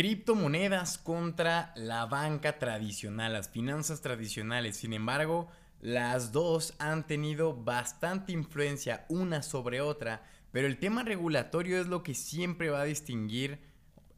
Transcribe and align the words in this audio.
Criptomonedas 0.00 0.96
contra 0.96 1.74
la 1.76 2.06
banca 2.06 2.58
tradicional, 2.58 3.34
las 3.34 3.50
finanzas 3.50 4.00
tradicionales. 4.00 4.78
Sin 4.78 4.94
embargo, 4.94 5.50
las 5.82 6.32
dos 6.32 6.72
han 6.78 7.06
tenido 7.06 7.54
bastante 7.54 8.32
influencia 8.32 9.04
una 9.10 9.42
sobre 9.42 9.82
otra, 9.82 10.24
pero 10.52 10.66
el 10.66 10.78
tema 10.78 11.02
regulatorio 11.02 11.78
es 11.78 11.86
lo 11.86 12.02
que 12.02 12.14
siempre 12.14 12.70
va 12.70 12.80
a 12.80 12.84
distinguir 12.84 13.58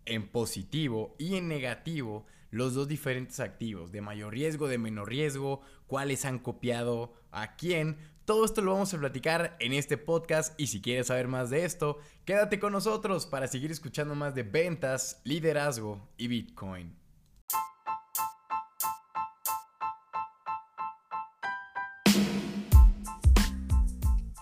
en 0.04 0.28
positivo 0.28 1.16
y 1.18 1.34
en 1.34 1.48
negativo 1.48 2.26
los 2.52 2.74
dos 2.74 2.86
diferentes 2.86 3.40
activos, 3.40 3.90
de 3.90 4.02
mayor 4.02 4.34
riesgo, 4.34 4.68
de 4.68 4.78
menor 4.78 5.08
riesgo, 5.08 5.62
cuáles 5.88 6.24
han 6.24 6.38
copiado 6.38 7.14
a 7.32 7.56
quién. 7.56 7.96
Todo 8.26 8.44
esto 8.44 8.60
lo 8.60 8.74
vamos 8.74 8.92
a 8.94 8.98
platicar 8.98 9.56
en 9.58 9.72
este 9.72 9.96
podcast 9.96 10.58
y 10.60 10.68
si 10.68 10.80
quieres 10.80 11.08
saber 11.08 11.26
más 11.26 11.50
de 11.50 11.64
esto, 11.64 11.98
quédate 12.24 12.60
con 12.60 12.72
nosotros 12.72 13.26
para 13.26 13.48
seguir 13.48 13.72
escuchando 13.72 14.14
más 14.14 14.34
de 14.34 14.44
ventas, 14.44 15.20
liderazgo 15.24 16.08
y 16.18 16.28
Bitcoin. 16.28 17.01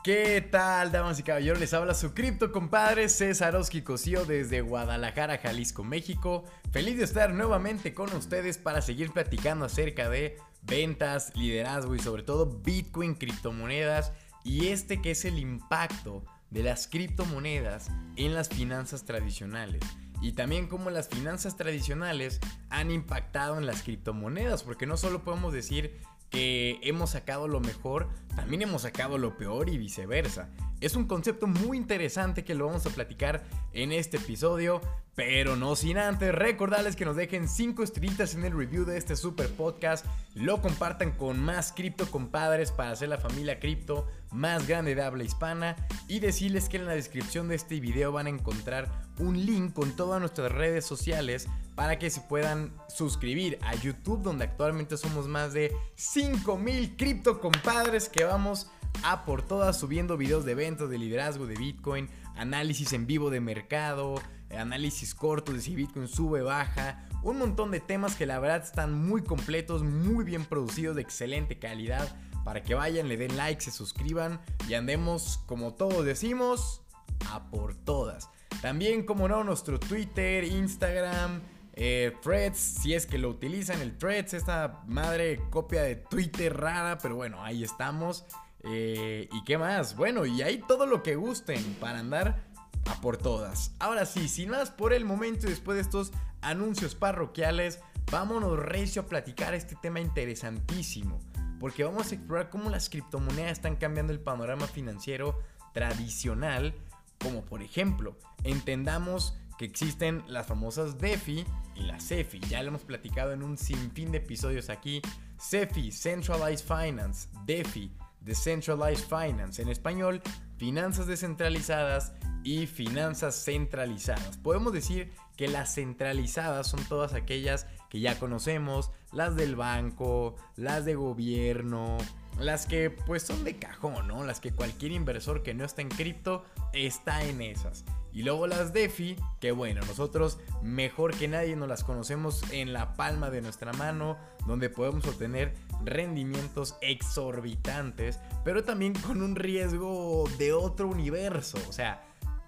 ¿Qué 0.03 0.41
tal, 0.41 0.93
damas 0.93 1.19
y 1.19 1.23
caballeros? 1.23 1.61
Les 1.61 1.75
habla 1.75 1.93
su 1.93 2.15
cripto 2.15 2.53
compadre 2.53 3.11
César 3.11 3.55
Oski 3.55 3.83
Cosío 3.83 4.25
desde 4.25 4.63
Guadalajara, 4.63 5.37
Jalisco, 5.37 5.85
México. 5.85 6.45
Feliz 6.71 6.97
de 6.97 7.05
estar 7.05 7.35
nuevamente 7.35 7.93
con 7.93 8.11
ustedes 8.15 8.57
para 8.57 8.81
seguir 8.81 9.13
platicando 9.13 9.67
acerca 9.67 10.09
de 10.09 10.39
ventas, 10.63 11.37
liderazgo 11.37 11.95
y 11.95 11.99
sobre 11.99 12.23
todo 12.23 12.47
Bitcoin, 12.47 13.15
criptomonedas 13.15 14.15
y 14.43 14.69
este 14.69 15.03
que 15.03 15.11
es 15.11 15.27
el 15.27 15.39
impacto 15.39 16.25
de 16.49 16.63
las 16.63 16.87
criptomonedas 16.87 17.91
en 18.17 18.35
las 18.35 18.49
finanzas 18.49 19.05
tradicionales. 19.05 19.83
Y 20.23 20.33
también 20.33 20.67
cómo 20.67 20.89
las 20.89 21.11
finanzas 21.11 21.59
tradicionales 21.59 22.41
han 22.71 22.91
impactado 22.91 23.59
en 23.59 23.67
las 23.67 23.83
criptomonedas, 23.83 24.63
porque 24.63 24.87
no 24.87 24.97
solo 24.97 25.25
podemos 25.25 25.53
decir 25.53 26.01
que 26.31 26.79
hemos 26.83 27.11
sacado 27.11 27.49
lo 27.49 27.61
mejor, 27.61 28.09
también 28.37 28.63
hemos 28.63 28.83
sacado 28.83 29.19
lo 29.19 29.37
peor 29.37 29.69
y 29.69 29.79
viceversa. 29.79 30.49
Es 30.81 30.97
un 30.97 31.07
concepto 31.07 31.47
muy 31.47 31.77
interesante 31.77 32.45
que 32.45 32.55
lo 32.55 32.67
vamos 32.67 32.87
a 32.87 32.91
platicar 32.91 33.45
en 33.73 33.93
este 33.93 34.17
episodio, 34.17 34.81
pero 35.15 35.57
no 35.57 35.77
sin 35.77 35.99
antes 35.99 36.35
recordarles 36.35 36.97
que 36.97 37.05
nos 37.05 37.17
dejen 37.17 37.49
5 37.49 37.83
estrellitas 37.83 38.35
en 38.35 38.45
el 38.45 38.57
review 38.57 38.85
de 38.85 38.97
este 38.97 39.17
super 39.17 39.49
podcast, 39.49 40.07
lo 40.35 40.63
compartan 40.63 41.13
con 41.13 41.41
más 41.41 41.73
cripto 41.73 42.11
compadres 42.11 42.73
para 42.73 42.93
hacer 42.93 43.09
la 43.09 43.19
familia 43.19 43.59
cripto 43.59 44.07
más 44.31 44.67
grande 44.67 44.95
de 44.95 45.03
habla 45.03 45.25
hispana 45.25 45.77
y 46.09 46.21
decirles 46.21 46.69
que 46.69 46.77
en 46.77 46.87
la 46.87 46.95
descripción 46.95 47.49
de 47.49 47.57
este 47.57 47.81
video 47.81 48.13
van 48.13 48.27
a 48.27 48.31
encontrar 48.31 48.89
un 49.19 49.45
link 49.45 49.75
con 49.75 49.95
todas 49.97 50.21
nuestras 50.21 50.53
redes 50.53 50.87
sociales 50.87 51.49
para 51.75 51.99
que 51.99 52.11
se 52.11 52.21
puedan 52.21 52.73
suscribir 52.89 53.59
a 53.63 53.75
YouTube 53.75 54.23
donde 54.23 54.45
actualmente 54.45 54.97
somos 54.97 55.27
más 55.29 55.53
de 55.53 55.75
5000 55.97 56.97
cripto 56.97 57.41
compadres 57.41 58.09
que 58.09 58.25
vamos 58.25 58.71
a 59.03 59.25
por 59.25 59.43
todas 59.43 59.79
subiendo 59.79 60.17
videos 60.17 60.45
de 60.45 60.53
eventos 60.53 60.91
de 60.91 60.99
liderazgo 60.99 61.47
de 61.47 61.55
Bitcoin, 61.55 62.09
análisis 62.37 62.93
en 62.93 63.07
vivo 63.07 63.31
de 63.31 63.41
mercado, 63.41 64.21
análisis 64.57 65.15
corto 65.15 65.53
de 65.53 65.61
si 65.61 65.75
Bitcoin 65.75 66.09
sube, 66.09 66.43
baja, 66.43 67.07
un 67.23 67.39
montón 67.39 67.71
de 67.71 67.81
temas 67.81 68.17
que 68.17 68.27
la 68.27 68.39
verdad 68.39 68.63
están 68.63 69.07
muy 69.07 69.23
completos, 69.23 69.83
muy 69.83 70.25
bien 70.25 70.45
producidos, 70.45 70.97
de 70.97 71.03
excelente 71.03 71.59
calidad, 71.59 72.09
para 72.45 72.63
que 72.63 72.75
vayan, 72.75 73.09
le 73.09 73.17
den 73.17 73.37
like, 73.37 73.61
se 73.61 73.71
suscriban 73.71 74.41
y 74.69 74.75
andemos, 74.75 75.41
como 75.47 75.75
todos 75.75 76.05
decimos, 76.05 76.83
a 77.31 77.51
por 77.51 77.75
todas. 77.75 78.31
También, 78.63 79.05
como 79.05 79.29
no, 79.29 79.45
nuestro 79.45 79.79
Twitter, 79.79 80.45
Instagram, 80.45 81.41
eh, 81.75 82.15
Threads, 82.23 82.59
si 82.59 82.95
es 82.95 83.07
que 83.07 83.19
lo 83.19 83.29
utilizan, 83.29 83.81
el 83.81 83.97
Threads, 83.97 84.35
esta 84.35 84.83
madre 84.87 85.41
copia 85.51 85.83
de 85.83 85.97
Twitter 85.97 86.57
rara, 86.57 86.99
pero 86.99 87.17
bueno, 87.17 87.43
ahí 87.43 87.63
estamos. 87.63 88.25
Eh, 88.65 89.29
¿Y 89.33 89.45
qué 89.45 89.57
más? 89.57 89.97
Bueno, 89.97 90.27
y 90.27 90.43
hay 90.43 90.59
todo 90.59 90.85
lo 90.85 91.03
que 91.03 91.17
gusten 91.17 91.63
para 91.81 92.01
andar 92.01 92.50
a 92.87 93.01
por 93.01 93.17
todas. 93.17 93.73
Ahora 93.79 94.07
sí, 94.07 94.29
sin 94.29 94.51
más 94.51 94.71
por 94.71 94.93
el 94.93 95.05
momento 95.05 95.47
y 95.47 95.51
después 95.51 95.77
de 95.77 95.83
estos 95.83 96.13
anuncios 96.41 96.95
parroquiales, 96.95 97.81
vámonos 98.11 98.59
recio 98.59 99.03
a 99.03 99.07
platicar 99.07 99.55
este 99.55 99.77
tema 99.77 100.01
interesantísimo. 100.01 101.21
Porque 101.59 101.85
vamos 101.85 102.11
a 102.11 102.15
explorar 102.15 102.49
cómo 102.51 102.71
las 102.71 102.89
criptomonedas 102.89 103.53
están 103.53 103.77
cambiando 103.77 104.13
el 104.13 104.21
panorama 104.21 104.67
financiero 104.67 105.39
tradicional. 105.75 106.75
Como 107.19 107.45
por 107.45 107.63
ejemplo, 107.63 108.17
entendamos 108.45 109.37
que 109.59 109.67
existen 109.67 110.25
las 110.27 110.47
famosas 110.47 110.97
DeFi 110.97 111.45
y 111.75 111.83
la 111.83 112.01
CeFi. 112.01 112.41
Ya 112.41 112.63
lo 112.63 112.69
hemos 112.69 112.85
platicado 112.85 113.33
en 113.33 113.43
un 113.43 113.59
sinfín 113.59 114.11
de 114.11 114.19
episodios 114.19 114.71
aquí. 114.71 115.03
CeFi, 115.39 115.93
Centralized 115.93 116.65
Finance, 116.67 117.29
DeFi, 117.45 117.93
Decentralized 118.21 119.07
Finance, 119.09 119.63
en 119.63 119.69
español, 119.69 120.23
finanzas 120.57 121.07
descentralizadas 121.07 122.13
y 122.45 122.67
finanzas 122.67 123.35
centralizadas. 123.45 124.37
Podemos 124.39 124.73
decir 124.73 125.13
que 125.37 125.49
las 125.49 125.75
centralizadas 125.75 126.67
son 126.67 126.85
todas 126.85 127.15
aquellas 127.15 127.67
que 127.89 128.01
ya 128.01 128.19
conocemos, 128.19 128.91
las 129.13 129.37
del 129.37 129.57
banco, 129.57 130.37
las 130.57 130.85
de 130.85 130.95
gobierno, 130.95 131.99
las 132.41 132.67
que 132.67 132.91
pues 132.91 133.23
son 133.23 133.45
de 133.45 133.57
cajón, 133.57 134.09
¿no? 134.09 134.25
Las 134.25 134.41
que 134.41 134.53
cualquier 134.53 134.93
inversor 134.93 135.43
que 135.43 135.55
no 135.55 135.65
está 135.65 135.83
en 135.83 135.89
cripto 135.89 136.45
está 136.73 137.25
en 137.25 137.43
esas. 137.43 137.85
Y 138.13 138.23
luego 138.23 138.47
las 138.47 138.73
DeFi, 138.73 139.17
que 139.41 139.53
bueno, 139.53 139.83
nosotros 139.87 140.39
mejor 140.63 141.15
que 141.15 141.29
nadie 141.29 141.55
nos 141.55 141.69
las 141.69 141.85
conocemos 141.85 142.43
en 142.51 142.73
la 142.73 142.95
palma 142.95 143.31
de 143.31 143.41
nuestra 143.41 143.73
mano, 143.73 144.17
donde 144.47 144.69
podemos 144.69 145.07
obtener 145.07 145.55
rendimientos 145.85 146.77
exorbitantes, 146.81 148.19
pero 148.45 148.65
también 148.65 148.95
con 148.95 149.23
un 149.23 149.37
riesgo 149.37 150.29
de 150.39 150.53
otro 150.53 150.89
universo. 150.89 151.59
O 151.69 151.73
sea, 151.73 152.05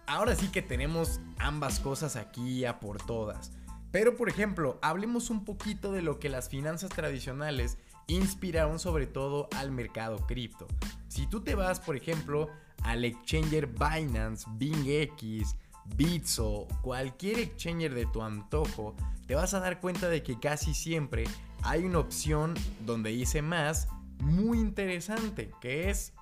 ahora 0.06 0.34
sí 0.34 0.48
que 0.48 0.62
tenemos 0.62 1.20
ambas 1.38 1.78
cosas 1.78 2.16
aquí 2.16 2.64
a 2.64 2.80
por 2.80 3.00
todas. 3.04 3.52
Pero 3.92 4.16
por 4.16 4.28
ejemplo, 4.28 4.78
hablemos 4.82 5.30
un 5.30 5.44
poquito 5.44 5.92
de 5.92 6.02
lo 6.02 6.18
que 6.18 6.30
las 6.30 6.48
finanzas 6.48 6.90
tradicionales 6.90 7.78
inspiraron 8.14 8.78
sobre 8.78 9.06
todo 9.06 9.48
al 9.56 9.70
mercado 9.70 10.26
cripto. 10.26 10.66
Si 11.08 11.26
tú 11.26 11.42
te 11.42 11.54
vas, 11.54 11.80
por 11.80 11.96
ejemplo, 11.96 12.48
al 12.82 13.04
exchanger 13.04 13.66
Binance, 13.66 14.46
BingX, 14.52 15.56
Bitso, 15.96 16.68
cualquier 16.80 17.38
exchanger 17.38 17.94
de 17.94 18.06
tu 18.06 18.22
antojo, 18.22 18.94
te 19.26 19.34
vas 19.34 19.54
a 19.54 19.60
dar 19.60 19.80
cuenta 19.80 20.08
de 20.08 20.22
que 20.22 20.38
casi 20.38 20.74
siempre 20.74 21.24
hay 21.62 21.84
una 21.84 21.98
opción 21.98 22.54
donde 22.86 23.10
dice 23.10 23.42
más 23.42 23.88
muy 24.20 24.58
interesante, 24.58 25.50
que 25.60 25.90
es 25.90 26.12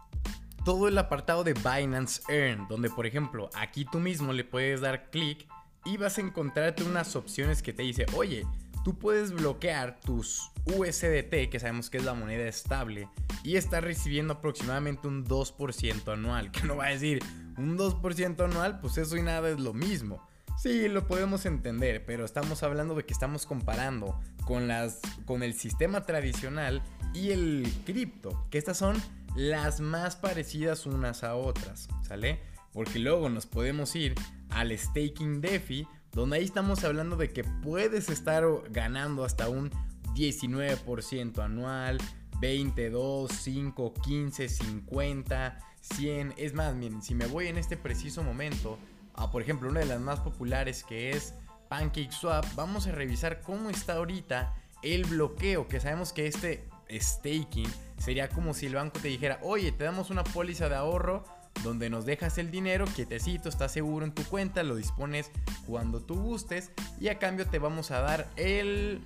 todo 0.65 0.89
el 0.89 0.99
apartado 0.99 1.45
de 1.45 1.55
Binance 1.55 2.23
Earn, 2.29 2.67
donde 2.69 2.91
por 2.91 3.07
ejemplo 3.07 3.51
aquí 3.55 3.85
tú 3.85 3.99
mismo 3.99 4.33
le 4.33 4.45
puedes 4.45 4.81
dar 4.81 5.11
clic 5.11 5.47
y 5.85 5.97
vas 5.97 6.19
a 6.19 6.21
encontrarte 6.21 6.83
unas 6.83 7.17
opciones 7.17 7.63
que 7.63 7.73
te 7.73 7.83
dice, 7.83 8.07
oye, 8.15 8.47
tú 8.85 8.99
puedes 8.99 9.33
bloquear 9.33 10.01
tus 10.01 10.51
USDT, 10.67 11.51
que 11.51 11.59
sabemos 11.59 11.91
que 11.91 11.99
es 11.99 12.05
la 12.05 12.15
moneda 12.15 12.47
estable, 12.49 13.09
y 13.43 13.57
estás 13.57 13.83
recibiendo 13.83 14.35
aproximadamente 14.35 15.09
un 15.09 15.25
2% 15.25 16.13
anual. 16.13 16.51
Que 16.51 16.63
no 16.65 16.77
va 16.77 16.87
a 16.87 16.91
decir 16.91 17.23
un 17.57 17.79
2% 17.79 18.45
anual, 18.45 18.81
pues 18.81 18.99
eso 18.99 19.17
y 19.17 19.23
nada 19.23 19.51
es 19.51 19.61
lo 19.61 19.73
mismo. 19.73 20.27
Sí, 20.59 20.89
lo 20.89 21.07
podemos 21.07 21.47
entender, 21.47 22.05
pero 22.05 22.25
estamos 22.25 22.63
hablando 22.63 22.95
de 22.95 23.05
que 23.05 23.15
estamos 23.15 23.47
comparando 23.47 24.21
con, 24.45 24.69
las, 24.69 25.01
con 25.25 25.43
el 25.43 25.55
sistema 25.55 26.05
tradicional 26.05 26.83
y 27.15 27.31
el 27.31 27.73
cripto, 27.87 28.47
que 28.51 28.59
estas 28.59 28.77
son 28.77 29.01
las 29.37 29.81
más 29.81 30.17
parecidas 30.17 30.85
unas 30.85 31.25
a 31.25 31.35
otras, 31.35 31.89
¿sale? 32.07 32.41
Porque 32.73 32.99
luego 32.99 33.31
nos 33.31 33.47
podemos 33.47 33.97
ir 33.97 34.15
al 34.51 34.77
staking 34.77 35.41
DeFi, 35.41 35.87
donde 36.13 36.37
ahí 36.37 36.45
estamos 36.45 36.85
hablando 36.85 37.17
de 37.17 37.31
que 37.31 37.45
puedes 37.45 38.09
estar 38.09 38.45
ganando 38.71 39.25
hasta 39.25 39.49
un 39.49 39.71
19% 40.15 41.39
anual, 41.43 41.99
22, 42.41 43.31
5, 43.31 43.95
15, 43.95 44.49
50, 44.49 45.59
100. 45.81 46.35
Es 46.37 46.55
más, 46.55 46.75
miren, 46.75 47.03
si 47.03 47.15
me 47.15 47.27
voy 47.27 47.47
en 47.47 47.59
este 47.59 47.77
preciso 47.77 48.23
momento 48.23 48.79
a, 49.15 49.31
por 49.31 49.43
ejemplo, 49.43 49.69
una 49.69 49.81
de 49.81 49.87
las 49.87 50.01
más 50.01 50.21
populares 50.21 50.85
que 50.85 51.11
es 51.11 51.35
PancakeSwap, 51.69 52.45
vamos 52.55 52.87
a 52.87 52.93
revisar 52.93 53.43
cómo 53.43 53.71
está 53.71 53.95
ahorita 53.95 54.55
el 54.83 55.05
bloqueo, 55.05 55.69
que 55.69 55.79
sabemos 55.79 56.13
que 56.13 56.27
este 56.27 56.69
staking 56.91 57.69
sería 57.99 58.29
como 58.29 58.55
si 58.55 58.67
el 58.67 58.75
banco 58.75 58.99
te 59.01 59.09
dijera, 59.09 59.39
oye, 59.43 59.71
te 59.73 59.85
damos 59.85 60.11
una 60.11 60.25
póliza 60.25 60.69
de 60.69 60.75
ahorro 60.75 61.25
donde 61.63 61.91
nos 61.91 62.07
dejas 62.07 62.39
el 62.39 62.51
dinero 62.51 62.87
quietecito, 62.87 63.49
está 63.49 63.69
seguro 63.69 64.05
en 64.05 64.13
tu 64.13 64.25
cuenta, 64.25 64.63
lo 64.63 64.77
dispones 64.77 65.31
cuando 65.67 66.01
tú 66.01 66.21
gustes 66.21 66.71
y 67.01 67.09
a 67.09 67.19
cambio 67.19 67.47
te 67.47 67.59
vamos 67.59 67.91
a 67.91 68.01
dar 68.01 68.29
el 68.37 69.03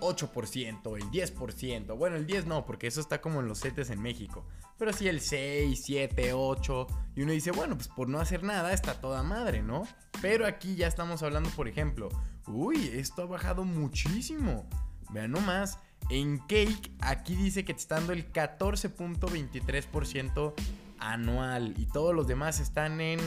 8%, 0.00 0.96
el 0.96 1.10
10%, 1.10 1.96
bueno 1.96 2.16
el 2.16 2.26
10 2.26 2.46
no, 2.46 2.66
porque 2.66 2.86
eso 2.86 3.00
está 3.00 3.20
como 3.20 3.40
en 3.40 3.48
los 3.48 3.58
setes 3.58 3.90
en 3.90 4.02
México, 4.02 4.44
pero 4.78 4.92
sí 4.92 5.08
el 5.08 5.20
6, 5.20 5.80
7, 5.84 6.32
8. 6.32 6.86
Y 7.14 7.22
uno 7.22 7.32
dice, 7.32 7.50
bueno, 7.52 7.76
pues 7.76 7.88
por 7.88 8.08
no 8.08 8.18
hacer 8.18 8.42
nada 8.42 8.72
está 8.72 9.00
toda 9.00 9.22
madre, 9.22 9.62
¿no? 9.62 9.86
Pero 10.20 10.44
aquí 10.46 10.74
ya 10.74 10.88
estamos 10.88 11.22
hablando, 11.22 11.48
por 11.50 11.68
ejemplo, 11.68 12.08
uy, 12.48 12.90
esto 12.94 13.22
ha 13.22 13.26
bajado 13.26 13.62
muchísimo. 13.64 14.68
Vean 15.10 15.30
nomás, 15.30 15.78
en 16.10 16.38
Cake 16.38 16.90
aquí 17.00 17.36
dice 17.36 17.64
que 17.64 17.74
te 17.74 17.80
está 17.80 17.94
dando 17.96 18.12
el 18.12 18.32
14.23% 18.32 20.54
anual 21.02 21.74
y 21.76 21.86
todos 21.86 22.14
los 22.14 22.26
demás 22.26 22.60
están 22.60 23.00
en 23.00 23.18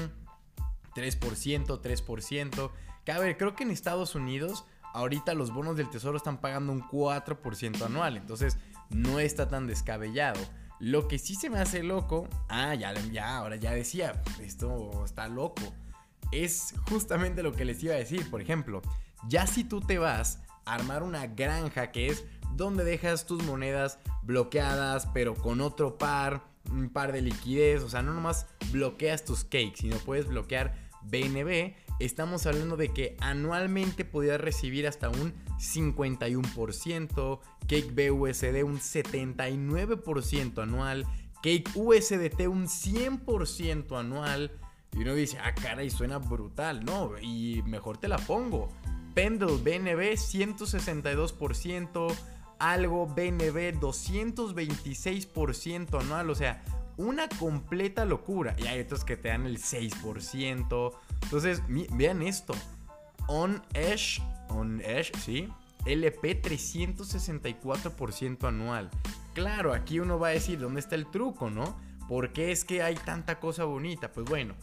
3%, 0.95 1.81
3%. 1.81 2.71
Que 3.03 3.11
a 3.11 3.19
ver, 3.19 3.37
creo 3.37 3.55
que 3.55 3.63
en 3.63 3.71
Estados 3.71 4.15
Unidos 4.15 4.65
ahorita 4.93 5.33
los 5.33 5.53
bonos 5.53 5.75
del 5.75 5.89
tesoro 5.89 6.17
están 6.17 6.39
pagando 6.39 6.71
un 6.71 6.81
4% 6.81 7.85
anual, 7.85 8.15
entonces 8.17 8.57
no 8.89 9.19
está 9.19 9.49
tan 9.49 9.67
descabellado. 9.67 10.39
Lo 10.79 11.07
que 11.07 11.19
sí 11.19 11.35
se 11.35 11.49
me 11.49 11.59
hace 11.59 11.83
loco, 11.83 12.27
ah, 12.47 12.73
ya, 12.75 12.93
ya, 13.11 13.37
ahora 13.37 13.57
ya 13.57 13.71
decía, 13.71 14.21
esto 14.41 15.03
está 15.03 15.27
loco, 15.27 15.61
es 16.31 16.73
justamente 16.89 17.43
lo 17.43 17.51
que 17.51 17.65
les 17.65 17.83
iba 17.83 17.93
a 17.93 17.97
decir, 17.97 18.29
por 18.29 18.41
ejemplo, 18.41 18.81
ya 19.27 19.47
si 19.47 19.63
tú 19.63 19.81
te 19.81 19.97
vas 19.97 20.41
a 20.65 20.75
armar 20.75 21.03
una 21.03 21.27
granja 21.27 21.91
que 21.91 22.07
es 22.07 22.25
donde 22.55 22.85
dejas 22.85 23.25
tus 23.25 23.43
monedas 23.43 23.99
bloqueadas, 24.23 25.07
pero 25.13 25.35
con 25.35 25.59
otro 25.59 25.97
par, 25.97 26.54
un 26.71 26.89
par 26.89 27.11
de 27.11 27.21
liquidez, 27.21 27.83
o 27.83 27.89
sea, 27.89 28.01
no 28.01 28.13
nomás 28.13 28.47
bloqueas 28.71 29.25
tus 29.25 29.43
cakes, 29.43 29.79
sino 29.79 29.97
puedes 29.97 30.27
bloquear 30.27 30.73
BNB, 31.03 31.75
estamos 31.99 32.45
hablando 32.45 32.77
de 32.77 32.93
que 32.93 33.17
anualmente 33.19 34.05
podías 34.05 34.41
recibir 34.41 34.87
hasta 34.87 35.09
un 35.09 35.33
51%, 35.59 37.39
Cake 37.67 37.91
BUSD 37.91 38.63
un 38.63 38.79
79% 38.79 40.61
anual, 40.61 41.05
Cake 41.45 41.69
USDT 41.75 42.47
un 42.47 42.67
100% 42.67 43.99
anual. 43.99 44.51
Y 44.93 45.01
uno 45.01 45.13
dice, 45.13 45.37
ah, 45.43 45.53
caray, 45.53 45.91
suena 45.91 46.17
brutal, 46.17 46.85
¿no? 46.85 47.11
Y 47.21 47.61
mejor 47.67 47.97
te 47.97 48.07
la 48.07 48.17
pongo. 48.17 48.69
Pendle 49.13 49.57
BNB 49.57 50.15
162%, 50.15 52.15
algo 52.59 53.07
BNB 53.07 53.79
226% 53.79 56.01
anual, 56.01 56.29
o 56.29 56.35
sea, 56.35 56.61
una 56.97 57.27
completa 57.27 58.05
locura. 58.05 58.55
Y 58.57 58.67
hay 58.67 58.79
otros 58.79 59.03
que 59.03 59.17
te 59.17 59.27
dan 59.29 59.45
el 59.45 59.59
6%. 59.59 60.93
Entonces, 61.23 61.61
vean 61.91 62.21
esto. 62.21 62.53
On 63.27 63.61
Edge, 63.73 64.21
On 64.49 64.81
¿sí? 65.19 65.51
LP 65.85 66.41
364% 66.41 68.47
anual. 68.47 68.89
Claro, 69.33 69.73
aquí 69.73 69.99
uno 69.99 70.19
va 70.19 70.29
a 70.29 70.31
decir, 70.31 70.59
¿dónde 70.59 70.79
está 70.79 70.95
el 70.95 71.07
truco, 71.07 71.49
no? 71.49 71.77
¿Por 72.07 72.31
qué 72.33 72.51
es 72.51 72.63
que 72.65 72.83
hay 72.83 72.95
tanta 72.95 73.39
cosa 73.39 73.65
bonita? 73.65 74.11
Pues 74.11 74.27
bueno, 74.27 74.55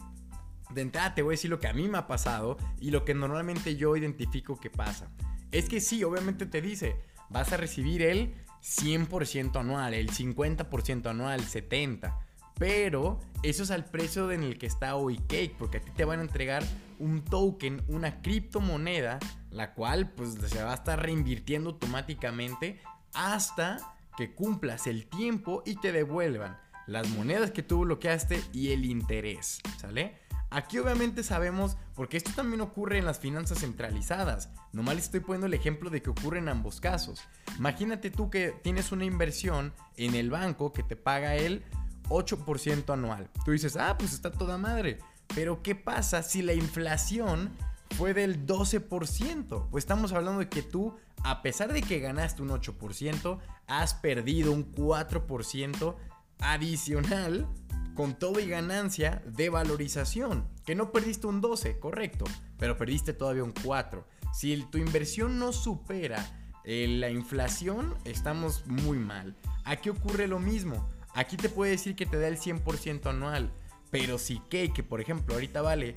de 0.73 0.81
entrada 0.81 1.13
te 1.13 1.21
voy 1.21 1.33
a 1.33 1.35
decir 1.35 1.49
lo 1.49 1.59
que 1.59 1.67
a 1.67 1.73
mí 1.73 1.87
me 1.87 1.97
ha 1.97 2.07
pasado 2.07 2.57
y 2.79 2.91
lo 2.91 3.05
que 3.05 3.13
normalmente 3.13 3.75
yo 3.75 3.95
identifico 3.95 4.59
que 4.59 4.69
pasa. 4.69 5.09
Es 5.51 5.69
que 5.69 5.81
sí, 5.81 6.03
obviamente 6.03 6.45
te 6.45 6.61
dice, 6.61 6.95
vas 7.29 7.51
a 7.53 7.57
recibir 7.57 8.01
el 8.01 8.33
100% 8.61 9.59
anual, 9.59 9.93
el 9.93 10.09
50% 10.09 11.07
anual, 11.07 11.41
70%. 11.41 12.13
Pero 12.57 13.19
eso 13.41 13.63
es 13.63 13.71
al 13.71 13.85
precio 13.85 14.31
en 14.31 14.43
el 14.43 14.57
que 14.59 14.67
está 14.67 14.95
hoy 14.95 15.17
Cake, 15.17 15.55
porque 15.57 15.77
a 15.77 15.81
ti 15.81 15.91
te 15.91 16.05
van 16.05 16.19
a 16.19 16.23
entregar 16.23 16.63
un 16.99 17.23
token, 17.23 17.83
una 17.87 18.21
criptomoneda, 18.21 19.19
la 19.49 19.73
cual 19.73 20.11
pues 20.11 20.35
se 20.35 20.63
va 20.63 20.71
a 20.71 20.75
estar 20.75 21.01
reinvirtiendo 21.01 21.71
automáticamente 21.71 22.79
hasta 23.13 23.79
que 24.17 24.33
cumplas 24.33 24.87
el 24.87 25.07
tiempo 25.07 25.63
y 25.65 25.75
te 25.75 25.91
devuelvan 25.91 26.57
las 26.85 27.07
monedas 27.09 27.51
que 27.51 27.63
tú 27.63 27.81
bloqueaste 27.81 28.41
y 28.51 28.71
el 28.71 28.85
interés, 28.85 29.59
¿sale? 29.77 30.17
Aquí 30.53 30.77
obviamente 30.77 31.23
sabemos, 31.23 31.77
porque 31.95 32.15
esto 32.17 32.29
también 32.35 32.61
ocurre 32.61 32.99
en 32.99 33.05
las 33.05 33.17
finanzas 33.17 33.61
centralizadas. 33.61 34.49
Nomás 34.71 34.93
les 34.93 35.05
estoy 35.05 35.21
poniendo 35.21 35.47
el 35.47 35.55
ejemplo 35.55 35.89
de 35.89 36.03
que 36.03 36.11
ocurre 36.11 36.37
en 36.37 36.47
ambos 36.47 36.79
casos. 36.79 37.21
Imagínate 37.57 38.11
tú 38.11 38.29
que 38.29 38.53
tienes 38.61 38.91
una 38.91 39.03
inversión 39.03 39.73
en 39.97 40.13
el 40.13 40.29
banco 40.29 40.71
que 40.71 40.83
te 40.83 40.95
paga 40.95 41.35
el 41.35 41.63
8% 42.07 42.93
anual. 42.93 43.31
Tú 43.43 43.49
dices, 43.49 43.75
ah, 43.77 43.97
pues 43.97 44.13
está 44.13 44.31
toda 44.31 44.59
madre. 44.59 44.99
Pero 45.33 45.63
¿qué 45.63 45.73
pasa 45.73 46.21
si 46.21 46.43
la 46.43 46.53
inflación 46.53 47.49
fue 47.97 48.13
del 48.13 48.45
12%? 48.45 49.69
Pues 49.71 49.81
estamos 49.83 50.13
hablando 50.13 50.39
de 50.39 50.49
que 50.49 50.61
tú, 50.61 50.95
a 51.23 51.41
pesar 51.41 51.73
de 51.73 51.81
que 51.81 51.99
ganaste 51.99 52.43
un 52.43 52.49
8%, 52.49 53.39
has 53.65 53.95
perdido 53.95 54.51
un 54.51 54.71
4% 54.71 55.95
adicional 56.41 57.47
con 57.93 58.17
todo 58.17 58.39
y 58.39 58.47
ganancia 58.47 59.21
de 59.25 59.49
valorización. 59.49 60.47
Que 60.65 60.75
no 60.75 60.91
perdiste 60.91 61.27
un 61.27 61.41
12, 61.41 61.79
correcto, 61.79 62.25
pero 62.57 62.77
perdiste 62.77 63.13
todavía 63.13 63.43
un 63.43 63.53
4. 63.63 64.07
Si 64.33 64.63
tu 64.71 64.77
inversión 64.77 65.39
no 65.39 65.53
supera 65.53 66.25
eh, 66.63 66.87
la 66.87 67.09
inflación, 67.09 67.95
estamos 68.05 68.65
muy 68.67 68.97
mal. 68.97 69.35
Aquí 69.65 69.89
ocurre 69.89 70.27
lo 70.27 70.39
mismo. 70.39 70.89
Aquí 71.13 71.37
te 71.37 71.49
puede 71.49 71.71
decir 71.71 71.95
que 71.95 72.05
te 72.05 72.19
da 72.19 72.27
el 72.27 72.37
100% 72.37 73.07
anual. 73.07 73.51
Pero 73.91 74.17
si 74.17 74.39
Cake, 74.39 74.73
que 74.73 74.83
por 74.83 75.01
ejemplo 75.01 75.35
ahorita 75.35 75.61
vale, 75.61 75.95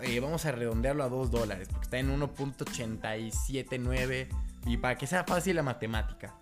eh, 0.00 0.20
vamos 0.20 0.46
a 0.46 0.52
redondearlo 0.52 1.04
a 1.04 1.08
2 1.08 1.30
dólares, 1.30 1.68
porque 1.68 1.84
está 1.84 1.98
en 1.98 2.18
1.879. 2.18 4.28
Y 4.66 4.78
para 4.78 4.98
que 4.98 5.06
sea 5.06 5.22
fácil 5.24 5.56
la 5.56 5.62
matemática. 5.62 6.34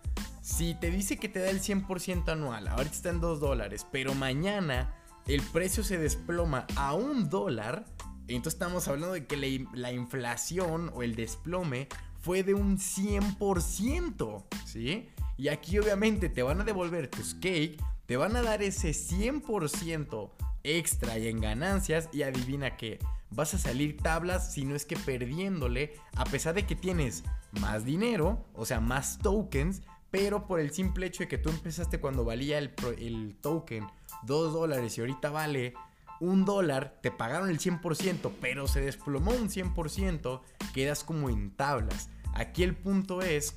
Si 0.47 0.75
te 0.75 0.89
dice 0.91 1.17
que 1.17 1.27
te 1.27 1.39
da 1.41 1.49
el 1.49 1.59
100% 1.59 2.29
anual, 2.29 2.69
ahorita 2.69 2.95
está 2.95 3.09
en 3.09 3.19
2 3.19 3.41
dólares, 3.41 3.85
pero 3.91 4.15
mañana 4.15 4.95
el 5.27 5.41
precio 5.41 5.83
se 5.83 5.97
desploma 5.97 6.65
a 6.77 6.93
un 6.93 7.29
dólar, 7.29 7.85
entonces 8.29 8.53
estamos 8.53 8.87
hablando 8.87 9.11
de 9.11 9.25
que 9.25 9.35
la, 9.73 9.91
inflación 9.91 10.89
o 10.95 11.03
el 11.03 11.15
desplome 11.15 11.89
fue 12.21 12.43
de 12.43 12.53
un 12.53 12.77
100%, 12.77 14.45
¿sí? 14.65 15.09
Y 15.35 15.49
aquí 15.49 15.79
obviamente 15.79 16.29
te 16.29 16.43
van 16.43 16.61
a 16.61 16.63
devolver 16.63 17.09
tus 17.09 17.33
cake, 17.33 17.75
te 18.05 18.15
van 18.15 18.37
a 18.37 18.41
dar 18.41 18.63
ese 18.63 18.91
100% 18.91 20.31
extra 20.63 21.19
y 21.19 21.27
en 21.27 21.41
ganancias 21.41 22.07
y 22.13 22.21
adivina 22.21 22.77
qué, 22.77 22.99
vas 23.31 23.53
a 23.53 23.57
salir 23.57 23.97
tablas 23.97 24.53
si 24.53 24.63
no 24.63 24.75
es 24.75 24.85
que 24.85 24.95
perdiéndole, 24.95 25.95
a 26.15 26.23
pesar 26.23 26.55
de 26.55 26.65
que 26.65 26.77
tienes 26.77 27.25
más 27.59 27.83
dinero, 27.83 28.45
o 28.53 28.65
sea, 28.65 28.79
más 28.79 29.19
tokens, 29.19 29.81
pero 30.11 30.47
por 30.47 30.59
el 30.59 30.71
simple 30.71 31.07
hecho 31.07 31.23
de 31.23 31.27
que 31.27 31.37
tú 31.37 31.49
empezaste 31.49 31.99
cuando 31.99 32.23
valía 32.23 32.57
el, 32.57 33.35
token 33.41 33.87
2 34.23 34.53
dólares 34.53 34.97
y 34.97 35.01
ahorita 35.01 35.29
vale 35.29 35.73
un 36.19 36.45
dólar, 36.45 36.99
te 37.01 37.11
pagaron 37.11 37.49
el 37.49 37.59
100%, 37.59 38.31
pero 38.41 38.67
se 38.67 38.81
desplomó 38.81 39.31
un 39.31 39.49
100%, 39.49 40.41
quedas 40.73 41.03
como 41.03 41.29
en 41.29 41.51
tablas. 41.51 42.09
Aquí 42.33 42.63
el 42.63 42.75
punto 42.75 43.21
es 43.21 43.55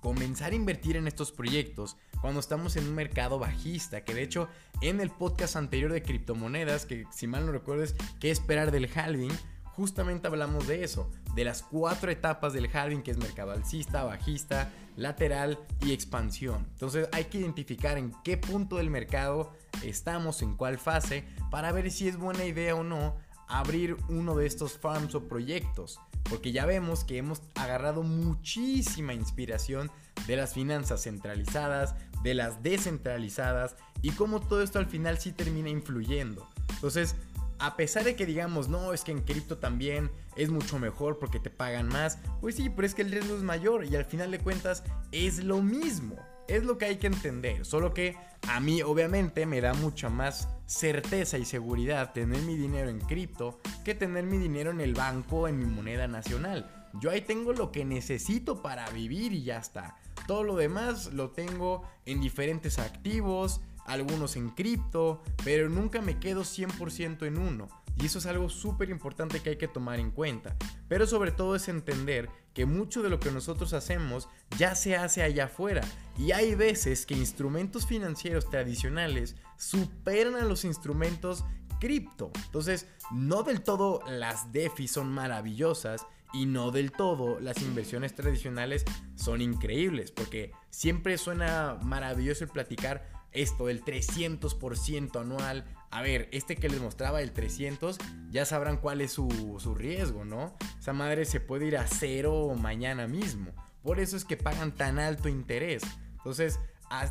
comenzar 0.00 0.52
a 0.52 0.56
invertir 0.56 0.96
en 0.96 1.06
estos 1.06 1.32
proyectos 1.32 1.96
cuando 2.20 2.40
estamos 2.40 2.76
en 2.76 2.86
un 2.86 2.94
mercado 2.94 3.38
bajista, 3.38 4.04
que 4.04 4.14
de 4.14 4.22
hecho 4.22 4.48
en 4.80 5.00
el 5.00 5.10
podcast 5.10 5.56
anterior 5.56 5.92
de 5.92 6.02
criptomonedas, 6.02 6.86
que 6.86 7.06
si 7.10 7.26
mal 7.26 7.46
no 7.46 7.52
recuerdo 7.52 7.82
es 7.82 7.96
qué 8.20 8.30
esperar 8.30 8.70
del 8.70 8.88
halving, 8.94 9.32
justamente 9.76 10.26
hablamos 10.26 10.66
de 10.66 10.84
eso, 10.84 11.10
de 11.34 11.44
las 11.44 11.62
cuatro 11.62 12.10
etapas 12.10 12.52
del 12.52 12.68
halving, 12.72 13.02
que 13.02 13.10
es 13.10 13.18
mercado 13.18 13.52
alcista, 13.52 14.04
bajista, 14.04 14.70
lateral 14.96 15.58
y 15.80 15.92
expansión. 15.92 16.66
Entonces 16.72 17.08
hay 17.12 17.24
que 17.24 17.38
identificar 17.38 17.98
en 17.98 18.12
qué 18.22 18.36
punto 18.36 18.76
del 18.76 18.90
mercado 18.90 19.52
estamos, 19.82 20.42
en 20.42 20.56
cuál 20.56 20.78
fase, 20.78 21.24
para 21.50 21.72
ver 21.72 21.90
si 21.90 22.08
es 22.08 22.16
buena 22.16 22.44
idea 22.44 22.74
o 22.74 22.84
no 22.84 23.16
abrir 23.48 23.96
uno 24.08 24.34
de 24.34 24.46
estos 24.46 24.78
farms 24.78 25.14
o 25.14 25.28
proyectos. 25.28 25.98
Porque 26.24 26.52
ya 26.52 26.66
vemos 26.66 27.04
que 27.04 27.18
hemos 27.18 27.42
agarrado 27.54 28.02
muchísima 28.02 29.12
inspiración 29.12 29.90
de 30.26 30.36
las 30.36 30.54
finanzas 30.54 31.02
centralizadas, 31.02 31.94
de 32.22 32.34
las 32.34 32.62
descentralizadas 32.62 33.76
y 34.02 34.10
cómo 34.10 34.40
todo 34.40 34.62
esto 34.62 34.78
al 34.78 34.86
final 34.86 35.18
sí 35.18 35.32
termina 35.32 35.68
influyendo. 35.68 36.48
Entonces, 36.70 37.16
a 37.62 37.76
pesar 37.76 38.02
de 38.02 38.16
que 38.16 38.26
digamos, 38.26 38.68
no, 38.68 38.92
es 38.92 39.04
que 39.04 39.12
en 39.12 39.22
cripto 39.22 39.58
también 39.58 40.10
es 40.34 40.50
mucho 40.50 40.80
mejor 40.80 41.20
porque 41.20 41.38
te 41.38 41.48
pagan 41.48 41.86
más, 41.86 42.18
pues 42.40 42.56
sí, 42.56 42.68
pero 42.68 42.84
es 42.84 42.92
que 42.92 43.02
el 43.02 43.12
riesgo 43.12 43.36
es 43.36 43.42
mayor 43.42 43.84
y 43.84 43.94
al 43.94 44.04
final 44.04 44.32
de 44.32 44.40
cuentas 44.40 44.82
es 45.12 45.44
lo 45.44 45.62
mismo. 45.62 46.16
Es 46.48 46.64
lo 46.64 46.76
que 46.76 46.86
hay 46.86 46.96
que 46.96 47.06
entender, 47.06 47.64
solo 47.64 47.94
que 47.94 48.16
a 48.48 48.58
mí 48.58 48.82
obviamente 48.82 49.46
me 49.46 49.60
da 49.60 49.74
mucha 49.74 50.08
más 50.08 50.48
certeza 50.66 51.38
y 51.38 51.44
seguridad 51.44 52.12
tener 52.12 52.42
mi 52.42 52.56
dinero 52.56 52.90
en 52.90 52.98
cripto 52.98 53.60
que 53.84 53.94
tener 53.94 54.24
mi 54.24 54.38
dinero 54.38 54.72
en 54.72 54.80
el 54.80 54.94
banco 54.94 55.46
en 55.46 55.60
mi 55.60 55.64
moneda 55.64 56.08
nacional. 56.08 56.68
Yo 57.00 57.10
ahí 57.10 57.20
tengo 57.20 57.52
lo 57.52 57.70
que 57.70 57.84
necesito 57.84 58.60
para 58.60 58.90
vivir 58.90 59.32
y 59.32 59.44
ya 59.44 59.58
está. 59.58 59.96
Todo 60.26 60.42
lo 60.42 60.56
demás 60.56 61.12
lo 61.12 61.30
tengo 61.30 61.84
en 62.06 62.20
diferentes 62.20 62.80
activos, 62.80 63.60
algunos 63.86 64.36
en 64.36 64.50
cripto, 64.50 65.22
pero 65.44 65.68
nunca 65.68 66.00
me 66.00 66.18
quedo 66.18 66.42
100% 66.42 67.26
en 67.26 67.38
uno. 67.38 67.68
Y 68.00 68.06
eso 68.06 68.18
es 68.18 68.26
algo 68.26 68.48
súper 68.48 68.90
importante 68.90 69.40
que 69.40 69.50
hay 69.50 69.56
que 69.56 69.68
tomar 69.68 70.00
en 70.00 70.10
cuenta. 70.10 70.56
Pero 70.88 71.06
sobre 71.06 71.30
todo 71.30 71.56
es 71.56 71.68
entender 71.68 72.30
que 72.54 72.66
mucho 72.66 73.02
de 73.02 73.10
lo 73.10 73.20
que 73.20 73.30
nosotros 73.30 73.72
hacemos 73.72 74.28
ya 74.58 74.74
se 74.74 74.96
hace 74.96 75.22
allá 75.22 75.44
afuera. 75.44 75.82
Y 76.18 76.32
hay 76.32 76.54
veces 76.54 77.06
que 77.06 77.14
instrumentos 77.14 77.86
financieros 77.86 78.48
tradicionales 78.50 79.36
superan 79.56 80.36
a 80.36 80.44
los 80.44 80.64
instrumentos 80.64 81.44
cripto. 81.80 82.30
Entonces, 82.46 82.86
no 83.10 83.42
del 83.42 83.62
todo 83.62 84.00
las 84.08 84.52
DeFi 84.52 84.88
son 84.88 85.12
maravillosas 85.12 86.06
y 86.32 86.46
no 86.46 86.70
del 86.70 86.92
todo 86.92 87.40
las 87.40 87.60
inversiones 87.60 88.14
tradicionales 88.14 88.84
son 89.16 89.40
increíbles, 89.42 90.12
porque 90.12 90.52
siempre 90.70 91.18
suena 91.18 91.78
maravilloso 91.82 92.44
el 92.44 92.50
platicar 92.50 93.21
esto 93.32 93.66
del 93.66 93.84
300% 93.84 95.20
anual. 95.20 95.64
A 95.90 96.02
ver, 96.02 96.28
este 96.32 96.56
que 96.56 96.68
les 96.68 96.80
mostraba 96.80 97.20
el 97.20 97.32
300, 97.32 97.98
ya 98.30 98.44
sabrán 98.44 98.78
cuál 98.78 99.00
es 99.00 99.12
su, 99.12 99.56
su 99.58 99.74
riesgo, 99.74 100.24
¿no? 100.24 100.56
Esa 100.78 100.92
madre 100.92 101.24
se 101.24 101.40
puede 101.40 101.66
ir 101.66 101.76
a 101.76 101.86
cero 101.86 102.54
mañana 102.58 103.06
mismo. 103.06 103.52
Por 103.82 104.00
eso 104.00 104.16
es 104.16 104.24
que 104.24 104.36
pagan 104.36 104.74
tan 104.74 104.98
alto 104.98 105.28
interés. 105.28 105.82
Entonces, 106.16 106.58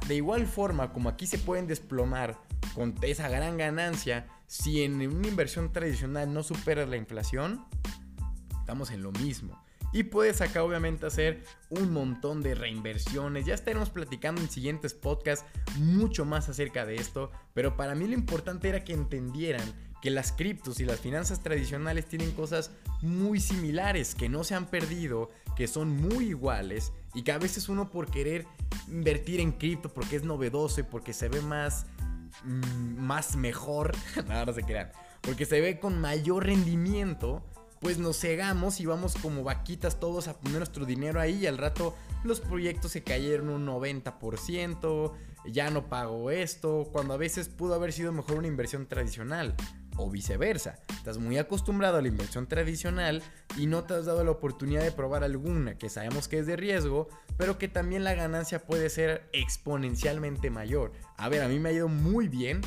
de 0.08 0.16
igual 0.16 0.48
forma 0.48 0.94
como 0.94 1.10
aquí 1.10 1.28
se 1.28 1.38
pueden 1.38 1.68
desplomar 1.68 2.40
con 2.76 2.96
esa 3.02 3.28
gran 3.30 3.58
ganancia, 3.58 4.28
si 4.48 4.84
en 4.84 4.96
una 4.96 5.28
inversión 5.28 5.72
tradicional 5.74 6.34
no 6.34 6.44
superas 6.44 6.88
la 6.88 6.98
inflación, 6.98 7.66
estamos 8.60 8.92
en 8.92 9.04
lo 9.04 9.12
mismo. 9.12 9.61
Y 9.94 10.04
puedes 10.04 10.42
acá 10.42 10.64
obviamente 10.64 11.06
hacer 11.06 11.44
un 11.70 11.92
montón 11.92 12.42
de 12.42 12.56
reinversiones. 12.56 13.46
Ya 13.46 13.54
estaremos 13.54 13.90
platicando 13.90 14.42
en 14.42 14.50
siguientes 14.50 14.94
podcasts 14.94 15.46
mucho 15.78 16.26
más 16.26 16.48
acerca 16.50 16.86
de 16.86 16.96
esto. 16.96 17.32
Pero 17.54 17.76
para 17.76 17.96
mí 17.96 18.08
lo 18.08 18.14
importante 18.14 18.70
era 18.70 18.84
que 18.84 18.94
entendieran 18.94 19.64
que 20.02 20.10
las 20.10 20.32
criptos 20.32 20.80
y 20.80 20.86
las 20.86 21.00
finanzas 21.00 21.42
tradicionales 21.42 22.08
tienen 22.08 22.32
cosas 22.32 22.72
muy 23.02 23.40
similares, 23.40 24.16
que 24.16 24.30
no 24.30 24.44
se 24.44 24.56
han 24.56 24.66
perdido, 24.66 25.30
que 25.56 25.68
son 25.68 25.96
muy 25.96 26.30
iguales 26.30 26.92
y 27.14 27.22
que 27.22 27.32
a 27.32 27.38
veces 27.38 27.70
uno 27.70 27.90
por 27.92 28.10
querer 28.10 28.46
invertir 28.88 29.40
en 29.40 29.52
cripto 29.52 29.94
porque 29.94 30.16
es 30.16 30.24
novedoso 30.24 30.82
y 30.82 30.84
porque 30.84 31.14
se 31.14 31.30
ve 31.30 31.42
más, 31.42 31.86
mm, 32.44 33.00
más 33.00 33.36
mejor, 33.36 33.96
no 34.28 34.54
se 34.54 34.64
crean, 34.64 34.92
porque 35.22 35.46
se 35.46 35.62
ve 35.62 35.80
con 35.80 36.02
mayor 36.02 36.46
rendimiento, 36.46 37.46
pues 37.82 37.98
nos 37.98 38.20
cegamos 38.20 38.80
y 38.80 38.86
vamos 38.86 39.16
como 39.22 39.44
vaquitas 39.44 40.00
todos 40.00 40.28
a 40.28 40.40
poner 40.40 40.60
nuestro 40.60 40.86
dinero 40.86 41.20
ahí 41.20 41.40
y 41.42 41.48
al 41.48 41.58
rato 41.58 41.96
los 42.24 42.40
proyectos 42.40 42.92
se 42.92 43.04
cayeron 43.04 43.50
un 43.50 43.66
90%, 43.66 45.12
ya 45.48 45.72
no 45.72 45.90
pago 45.90 46.30
esto, 46.30 46.88
cuando 46.92 47.16
a 47.16 47.18
veces 47.18 47.50
pudo 47.50 47.74
haber 47.74 47.92
sido 47.92 48.12
mejor 48.12 48.38
una 48.38 48.48
inversión 48.48 48.86
tradicional 48.86 49.56
o 49.98 50.10
viceversa. 50.12 50.80
Estás 50.90 51.18
muy 51.18 51.40
acostumbrado 51.40 51.98
a 51.98 52.02
la 52.02 52.08
inversión 52.08 52.48
tradicional 52.48 53.24
y 53.58 53.66
no 53.66 53.84
te 53.84 53.96
has 53.96 54.06
dado 54.06 54.24
la 54.24 54.32
oportunidad 54.32 54.84
de 54.84 54.92
probar 54.92 55.24
alguna 55.24 55.78
que 55.80 55.90
sabemos 55.90 56.28
que 56.28 56.38
es 56.38 56.46
de 56.46 56.56
riesgo, 56.56 57.10
pero 57.38 57.58
que 57.58 57.68
también 57.68 58.04
la 58.04 58.14
ganancia 58.14 58.64
puede 58.64 58.92
ser 58.92 59.28
exponencialmente 59.34 60.52
mayor. 60.52 60.92
A 61.18 61.30
ver, 61.30 61.42
a 61.42 61.48
mí 61.48 61.60
me 61.60 61.70
ha 61.70 61.74
ido 61.74 61.88
muy 61.88 62.28
bien 62.28 62.62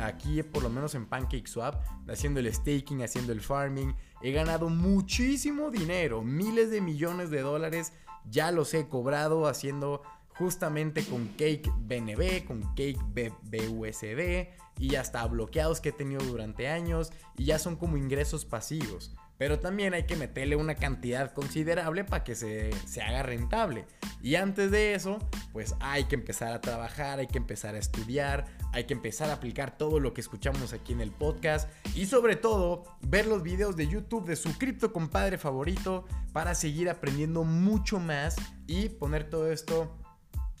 aquí 0.00 0.42
por 0.42 0.62
lo 0.62 0.70
menos 0.70 0.94
en 0.94 1.06
PancakeSwap, 1.06 1.82
haciendo 2.08 2.40
el 2.40 2.52
staking, 2.52 3.02
haciendo 3.02 3.32
el 3.32 3.40
farming, 3.40 3.94
he 4.22 4.32
ganado 4.32 4.68
muchísimo 4.68 5.70
dinero, 5.70 6.22
miles 6.22 6.70
de 6.70 6.80
millones 6.80 7.30
de 7.30 7.40
dólares, 7.40 7.92
ya 8.30 8.50
los 8.50 8.72
he 8.74 8.88
cobrado 8.88 9.46
haciendo 9.46 10.02
justamente 10.28 11.04
con 11.04 11.28
Cake 11.28 11.70
BNB, 11.78 12.44
con 12.46 12.62
Cake 12.74 12.98
BUSD 13.42 14.48
y 14.78 14.94
hasta 14.96 15.26
bloqueados 15.26 15.80
que 15.80 15.90
he 15.90 15.92
tenido 15.92 16.22
durante 16.22 16.68
años 16.68 17.12
y 17.36 17.44
ya 17.44 17.58
son 17.58 17.76
como 17.76 17.96
ingresos 17.96 18.44
pasivos. 18.44 19.14
Pero 19.38 19.58
también 19.58 19.92
hay 19.92 20.04
que 20.04 20.14
meterle 20.14 20.56
una 20.56 20.76
cantidad 20.76 21.32
considerable 21.32 22.04
para 22.04 22.22
que 22.22 22.36
se, 22.36 22.70
se, 22.86 23.02
haga 23.02 23.24
rentable. 23.24 23.86
Y 24.22 24.36
antes 24.36 24.70
de 24.70 24.94
eso, 24.94 25.18
pues 25.52 25.74
hay 25.80 26.04
que 26.04 26.14
empezar 26.14 26.52
a 26.52 26.60
trabajar, 26.60 27.18
hay 27.18 27.26
que 27.26 27.38
empezar 27.38 27.74
a 27.74 27.78
estudiar, 27.78 28.46
hay 28.72 28.84
que 28.84 28.94
empezar 28.94 29.30
a 29.30 29.34
aplicar 29.34 29.76
todo 29.76 30.00
lo 30.00 30.14
que 30.14 30.20
escuchamos 30.20 30.72
aquí 30.72 30.92
en 30.92 31.00
el 31.00 31.10
podcast. 31.10 31.68
Y 31.94 32.06
sobre 32.06 32.36
todo, 32.36 32.84
ver 33.02 33.26
los 33.26 33.42
videos 33.42 33.76
de 33.76 33.86
YouTube 33.86 34.26
de 34.26 34.36
su 34.36 34.56
cripto 34.58 34.92
compadre 34.92 35.38
favorito 35.38 36.06
para 36.32 36.54
seguir 36.54 36.88
aprendiendo 36.88 37.44
mucho 37.44 38.00
más 38.00 38.36
y 38.66 38.88
poner 38.88 39.28
todo 39.28 39.52
esto 39.52 39.96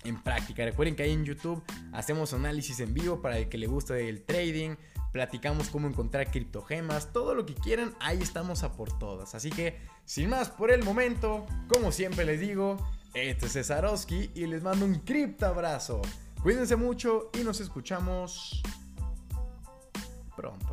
en 0.04 0.22
práctica. 0.22 0.64
Recuerden 0.64 0.96
que 0.96 1.04
ahí 1.04 1.12
en 1.12 1.24
YouTube 1.24 1.62
hacemos 1.92 2.32
análisis 2.32 2.80
en 2.80 2.92
vivo 2.92 3.22
para 3.22 3.38
el 3.38 3.48
que 3.48 3.58
le 3.58 3.66
guste 3.66 4.08
el 4.08 4.24
trading, 4.24 4.76
platicamos 5.12 5.68
cómo 5.68 5.88
encontrar 5.88 6.30
criptogemas, 6.30 7.12
todo 7.12 7.34
lo 7.34 7.46
que 7.46 7.54
quieran, 7.54 7.94
ahí 8.00 8.18
estamos 8.20 8.62
a 8.62 8.72
por 8.72 8.98
todas. 8.98 9.34
Así 9.34 9.50
que, 9.50 9.78
sin 10.04 10.30
más 10.30 10.50
por 10.50 10.70
el 10.70 10.82
momento, 10.82 11.46
como 11.68 11.92
siempre 11.92 12.24
les 12.24 12.40
digo, 12.40 12.76
este 13.14 13.46
es 13.46 13.52
Cesarowski 13.52 14.30
y 14.34 14.46
les 14.46 14.62
mando 14.62 14.84
un 14.84 14.96
cripto 14.96 15.46
abrazo. 15.46 16.02
Cuídense 16.42 16.74
mucho 16.74 17.30
y 17.34 17.44
nos 17.44 17.60
escuchamos 17.60 18.62
pronto. 20.36 20.71